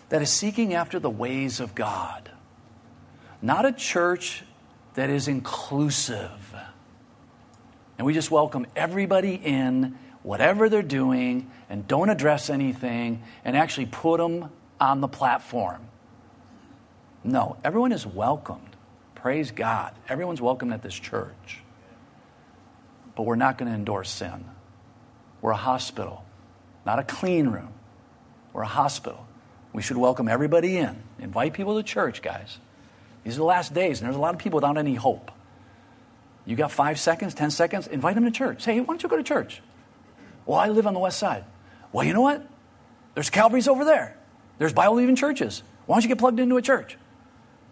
[0.09, 2.31] that is seeking after the ways of God,
[3.43, 4.45] not a church
[4.95, 6.55] that is inclusive.
[7.99, 13.87] And we just welcome everybody in, whatever they're doing, and don't address anything, and actually
[13.87, 14.51] put them
[14.81, 15.87] on the platform.
[17.25, 18.77] No, everyone is welcomed.
[19.15, 19.95] Praise God.
[20.09, 21.61] Everyone's welcome at this church.
[23.15, 24.45] But we're not going to endorse sin.
[25.41, 26.25] We're a hospital,
[26.85, 27.73] not a clean room.
[28.53, 29.27] We're a hospital.
[29.73, 31.03] We should welcome everybody in.
[31.19, 32.59] Invite people to church, guys.
[33.25, 35.31] These are the last days, and there's a lot of people without any hope.
[36.45, 38.63] You got five seconds, ten seconds, invite them to church.
[38.63, 39.63] Say, hey, why don't you go to church?
[40.45, 41.45] Well, I live on the west side.
[41.93, 42.45] Well, you know what?
[43.15, 44.17] There's Calvary's over there.
[44.59, 45.63] There's Bible believing churches.
[45.87, 46.97] Why don't you get plugged into a church?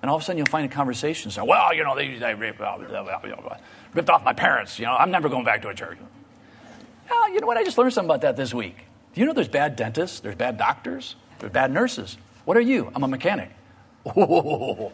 [0.02, 1.30] And all of a sudden you'll find a conversation.
[1.30, 4.78] So, well, you know, they, they ripped, off my parents.
[4.78, 5.98] You know, I'm never going back to a church.
[7.10, 7.56] Oh, you know what?
[7.56, 8.76] I just learned something about that this week.
[9.12, 12.16] Do you know there's bad dentists, there's bad doctors, there's bad nurses?
[12.44, 12.90] What are you?
[12.94, 13.50] I'm a mechanic.
[14.16, 14.92] Oh.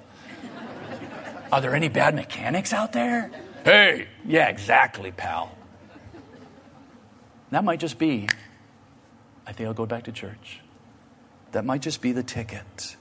[1.53, 3.31] Are there any bad mechanics out there?
[3.65, 5.53] Hey, yeah, exactly, pal.
[7.51, 8.29] That might just be,
[9.47, 10.61] I think I'll go back to church.
[11.53, 12.97] That might just be the ticket.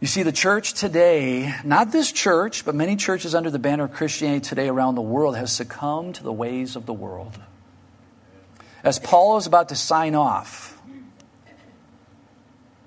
[0.00, 3.92] You see, the church today, not this church, but many churches under the banner of
[3.92, 7.38] Christianity today around the world, has succumbed to the ways of the world.
[8.84, 10.75] As Paul is about to sign off,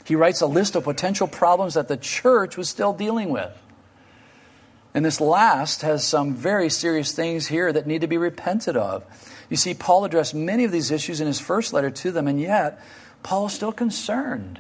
[0.10, 3.56] he writes a list of potential problems that the church was still dealing with.
[4.96, 9.04] And this last has some very serious things here that need to be repented of.
[9.52, 12.42] You see, Paul addressed many of these issues in his first letter to them, and
[12.42, 12.82] yet
[13.22, 14.60] Paul is still concerned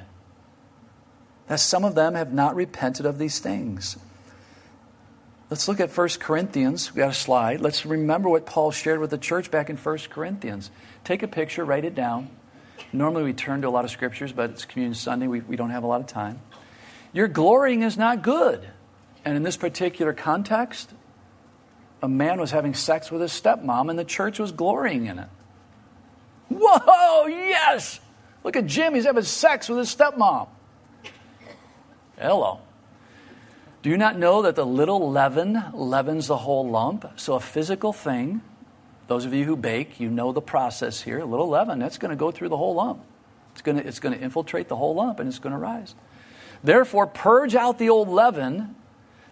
[1.48, 3.98] that some of them have not repented of these things.
[5.50, 6.94] Let's look at 1 Corinthians.
[6.94, 7.60] We got a slide.
[7.60, 10.70] Let's remember what Paul shared with the church back in 1 Corinthians.
[11.04, 12.30] Take a picture, write it down.
[12.92, 15.28] Normally we turn to a lot of scriptures, but it's Communion Sunday.
[15.28, 16.42] We, we don't have a lot of time.
[17.14, 18.68] Your glorying is not good.
[19.26, 20.94] And in this particular context,
[22.02, 25.30] a man was having sex with his stepmom, and the church was glorying in it.
[26.50, 28.00] Whoa, yes!
[28.44, 30.48] Look at Jim, he's having sex with his stepmom.
[32.18, 32.62] Hello.
[33.82, 37.06] Do you not know that the little leaven leavens the whole lump?
[37.16, 38.42] So, a physical thing,
[39.10, 41.20] those of you who bake, you know the process here.
[41.20, 43.04] A little leaven, that's going to go through the whole lump.
[43.54, 45.96] It's going to, it's going to infiltrate the whole lump and it's going to rise.
[46.64, 48.76] Therefore, purge out the old leaven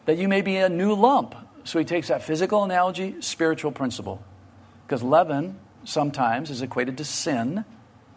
[0.05, 1.35] that you may be a new lump.
[1.63, 4.23] So, he takes that physical analogy, spiritual principle.
[4.85, 7.63] Because leaven sometimes is equated to sin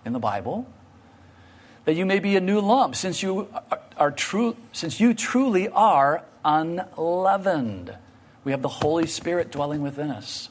[0.05, 0.66] in the Bible
[1.85, 3.49] that you may be a new lump, since you
[3.96, 7.94] are true, since you truly are unleavened.
[8.44, 10.49] We have the Holy Spirit dwelling within us.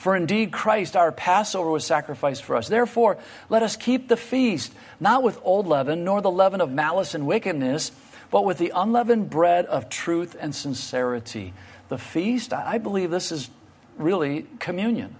[0.00, 2.68] For indeed Christ, our Passover, was sacrificed for us.
[2.68, 3.18] Therefore,
[3.50, 7.26] let us keep the feast, not with old leaven, nor the leaven of malice and
[7.26, 7.92] wickedness,
[8.30, 11.52] but with the unleavened bread of truth and sincerity.
[11.90, 13.50] The feast, I believe this is
[13.98, 15.16] really communion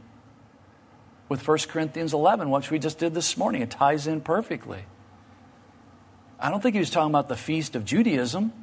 [1.29, 3.61] with 1 Corinthians 11, which we just did this morning.
[3.61, 4.87] It ties in perfectly.
[6.39, 8.55] I don't think he was talking about the feast of Judaism.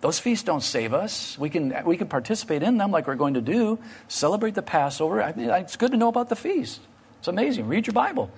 [0.00, 1.38] Those feasts don't save us.
[1.38, 3.78] We can, we can participate in them like we're going to do,
[4.08, 5.22] celebrate the Passover.
[5.22, 6.80] I mean, it's good to know about the feast.
[7.18, 7.68] It's amazing.
[7.68, 8.30] Read your Bible.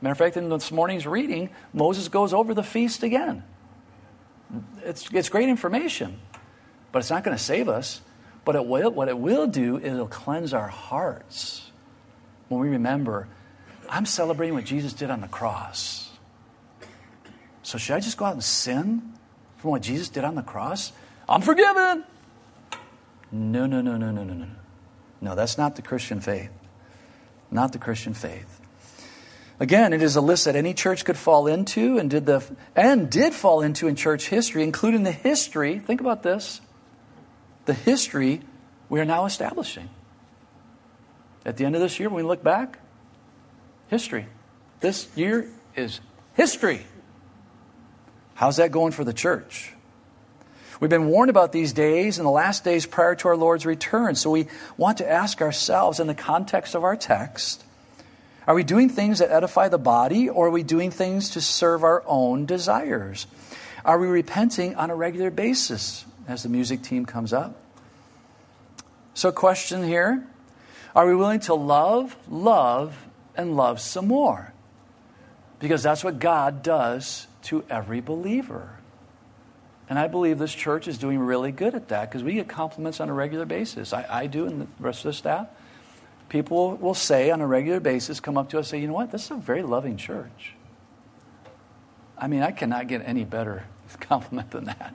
[0.00, 3.42] Matter of fact, in this morning's reading, Moses goes over the feast again.
[4.84, 6.20] It's, it's great information,
[6.92, 8.00] but it's not going to save us.
[8.44, 11.70] But it will, what it will do is it'll cleanse our hearts
[12.48, 13.28] when we remember,
[13.90, 16.10] I'm celebrating what Jesus did on the cross.
[17.62, 19.12] So should I just go out and sin
[19.58, 20.92] from what Jesus did on the cross?
[21.28, 22.04] I'm forgiven.
[23.30, 24.46] No, no, no, no, no, no, no.
[25.20, 26.50] No, that's not the Christian faith.
[27.50, 28.60] Not the Christian faith.
[29.60, 32.44] Again, it is a list that any church could fall into and did the
[32.76, 35.80] and did fall into in church history, including the history.
[35.80, 36.60] Think about this.
[37.64, 38.42] The history
[38.88, 39.90] we are now establishing.
[41.44, 42.78] At the end of this year, when we look back,
[43.88, 44.26] history.
[44.80, 46.00] This year is
[46.34, 46.86] history.
[48.34, 49.74] How's that going for the church?
[50.80, 54.14] We've been warned about these days and the last days prior to our Lord's return.
[54.14, 57.64] So we want to ask ourselves, in the context of our text,
[58.46, 61.82] are we doing things that edify the body or are we doing things to serve
[61.82, 63.26] our own desires?
[63.84, 67.60] Are we repenting on a regular basis as the music team comes up?
[69.14, 70.24] So, question here
[70.94, 72.96] Are we willing to love, love,
[73.36, 74.52] and love some more?
[75.58, 78.77] Because that's what God does to every believer.
[79.88, 83.00] And I believe this church is doing really good at that because we get compliments
[83.00, 83.92] on a regular basis.
[83.92, 85.48] I, I, do, and the rest of the staff.
[86.28, 89.10] People will say on a regular basis, come up to us say, you know what,
[89.10, 90.54] this is a very loving church.
[92.18, 93.64] I mean, I cannot get any better
[94.00, 94.94] compliment than that.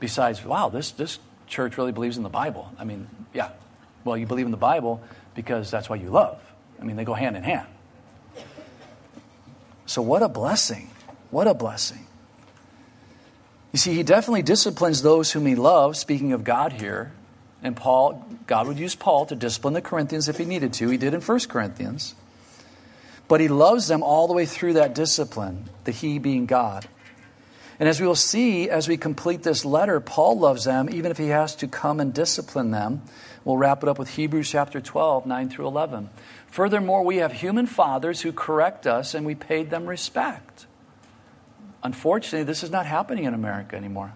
[0.00, 2.72] Besides, wow, this, this church really believes in the Bible.
[2.78, 3.50] I mean, yeah,
[4.04, 5.02] well, you believe in the Bible
[5.34, 6.40] because that's why you love.
[6.80, 7.66] I mean, they go hand in hand.
[9.86, 10.90] So, what a blessing.
[11.30, 12.06] What a blessing.
[13.76, 17.12] You see, he definitely disciplines those whom he loves, speaking of God here.
[17.62, 20.88] And Paul, God would use Paul to discipline the Corinthians if he needed to.
[20.88, 22.14] He did in 1 Corinthians.
[23.28, 26.88] But he loves them all the way through that discipline, the he being God.
[27.78, 31.18] And as we will see as we complete this letter, Paul loves them even if
[31.18, 33.02] he has to come and discipline them.
[33.44, 36.08] We'll wrap it up with Hebrews chapter 12, 9 through 11.
[36.46, 40.65] Furthermore, we have human fathers who correct us and we paid them respect.
[41.86, 44.12] Unfortunately, this is not happening in America anymore.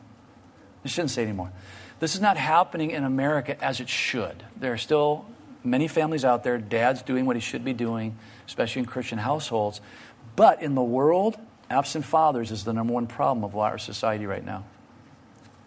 [0.84, 1.52] I shouldn't say anymore.
[2.00, 4.42] This is not happening in America as it should.
[4.56, 5.24] There are still
[5.62, 8.18] many families out there, dads doing what he should be doing,
[8.48, 9.80] especially in Christian households.
[10.34, 11.38] But in the world,
[11.70, 14.64] absent fathers is the number one problem of our society right now.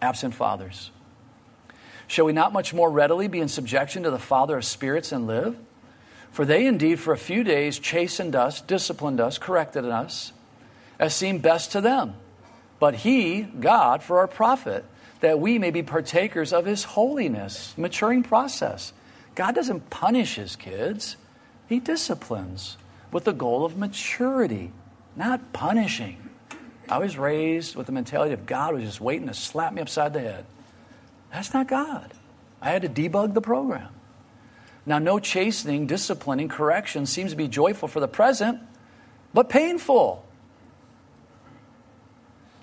[0.02, 0.90] Absent fathers.
[2.06, 5.26] Shall we not much more readily be in subjection to the Father of spirits and
[5.26, 5.56] live?
[6.32, 10.34] For they indeed for a few days chastened us, disciplined us, corrected us
[11.04, 12.14] as seemed best to them.
[12.80, 14.84] But He, God, for our profit,
[15.20, 18.92] that we may be partakers of His holiness, maturing process.
[19.34, 21.16] God doesn't punish His kids,
[21.68, 22.76] He disciplines
[23.12, 24.72] with the goal of maturity,
[25.14, 26.30] not punishing.
[26.88, 30.12] I was raised with the mentality of God was just waiting to slap me upside
[30.12, 30.44] the head.
[31.32, 32.12] That's not God.
[32.60, 33.88] I had to debug the program.
[34.86, 38.60] Now, no chastening, disciplining, correction seems to be joyful for the present,
[39.32, 40.24] but painful.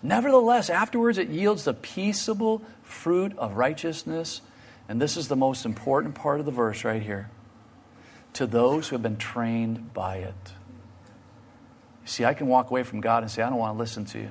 [0.04, 4.42] Nevertheless, afterwards it yields the peaceable fruit of righteousness.
[4.90, 7.30] And this is the most important part of the verse right here
[8.34, 10.54] to those who have been trained by it.
[12.06, 14.20] See, I can walk away from God and say, I don't want to listen to
[14.20, 14.30] you.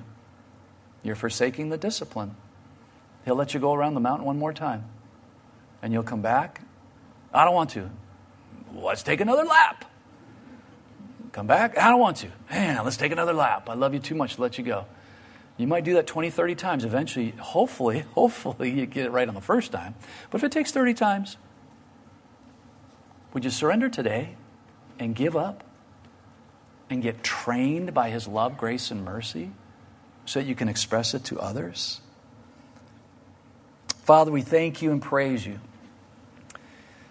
[1.02, 2.34] You're forsaking the discipline.
[3.24, 4.84] He'll let you go around the mountain one more time.
[5.82, 6.62] And you'll come back.
[7.32, 7.90] I don't want to.
[8.74, 9.84] Let's take another lap.
[11.32, 11.78] Come back.
[11.78, 12.28] I don't want to.
[12.50, 13.68] Man, let's take another lap.
[13.68, 14.86] I love you too much to let you go.
[15.60, 16.84] You might do that 20, 30 times.
[16.86, 19.94] Eventually, hopefully, hopefully you get it right on the first time.
[20.30, 21.36] But if it takes 30 times,
[23.34, 24.36] would you surrender today
[24.98, 25.62] and give up
[26.88, 29.50] and get trained by His love, grace, and mercy
[30.24, 32.00] so that you can express it to others?
[34.02, 35.60] Father, we thank you and praise you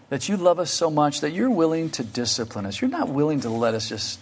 [0.10, 2.82] that you love us so much that you're willing to discipline us.
[2.82, 4.20] You're not willing to let us just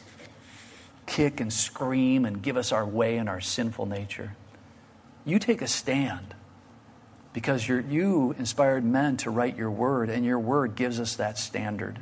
[1.07, 4.35] kick and scream and give us our way in our sinful nature.
[5.25, 6.35] You take a stand
[7.33, 11.99] because you inspired men to write your word, and your word gives us that standard.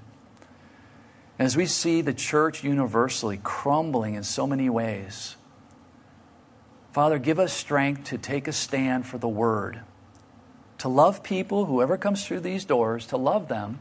[1.38, 5.36] As we see the church universally crumbling in so many ways,
[6.94, 9.82] Father, give us strength to take a stand for the word,
[10.78, 13.80] to love people, whoever comes through these doors, to love them,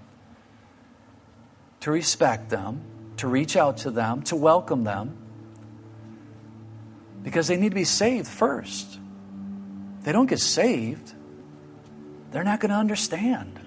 [1.79, 2.81] to respect them,
[3.19, 5.17] to reach out to them, to welcome them,
[7.23, 8.99] because they need to be saved first.
[10.03, 11.15] They don't get saved,
[12.31, 13.59] they're not going to understand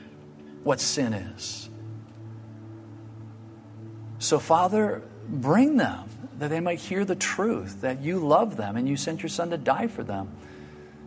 [0.64, 1.70] what sin is.
[4.20, 8.88] So, Father, bring them that they might hear the truth that you love them and
[8.88, 10.30] you sent your Son to die for them,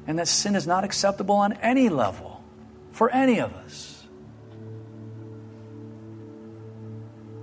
[0.07, 2.43] and that sin is not acceptable on any level
[2.91, 3.90] for any of us.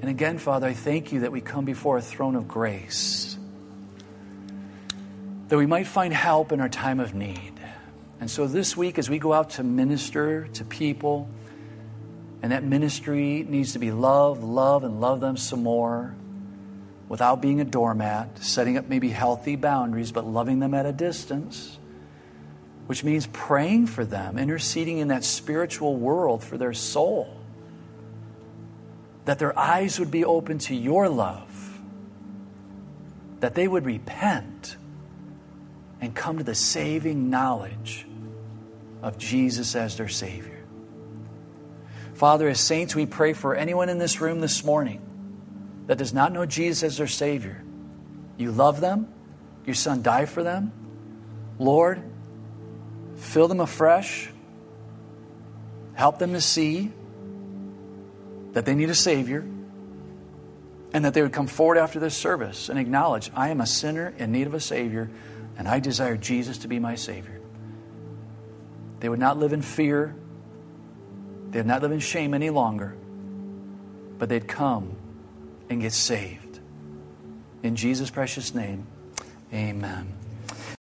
[0.02, 3.38] And again, Father, I thank you that we come before a throne of grace,
[5.48, 7.54] that we might find help in our time of need.
[8.20, 11.30] And so this week, as we go out to minister to people,
[12.41, 16.16] and that ministry needs to be love, love, and love them some more
[17.10, 21.78] without being a doormat, setting up maybe healthy boundaries, but loving them at a distance,
[22.88, 27.37] which means praying for them, interceding in that spiritual world for their soul,
[29.28, 31.82] that their eyes would be open to your love,
[33.41, 34.78] that they would repent
[35.99, 38.07] and come to the saving knowledge
[39.01, 40.63] of Jesus as their Savior.
[42.13, 45.01] Father, as saints, we pray for anyone in this room this morning
[45.88, 47.61] that does not know Jesus as their Savior.
[48.38, 49.13] You love them,
[49.65, 50.71] your Son died for them.
[51.59, 52.01] Lord,
[53.17, 54.30] fill them afresh,
[55.95, 56.93] help them to see
[58.58, 59.45] that they need a Savior,
[60.91, 64.16] and that they would come forward after this service and acknowledge, I am a sinner
[64.18, 65.12] in need of a Savior,
[65.60, 67.39] and I desire Jesus to be my Savior.
[68.99, 70.16] They would not live in fear,
[71.51, 72.95] they would not live in shame any longer,
[74.18, 74.95] but they'd come
[75.70, 76.60] and get saved.
[77.62, 78.88] In Jesus' precious name,
[79.53, 80.16] amen.